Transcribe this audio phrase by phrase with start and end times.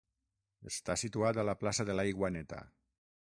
[0.69, 2.63] Està situat a la plaça de l'Aigua Neta.